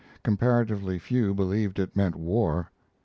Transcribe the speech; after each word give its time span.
Comparatively 0.23 0.97
few 0.97 1.31
believed 1.35 1.77
it 1.77 1.95
meant 1.95 2.15
war. 2.15 2.71